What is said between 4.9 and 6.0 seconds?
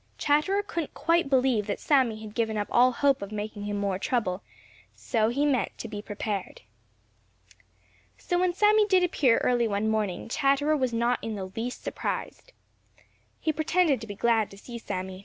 so he meant to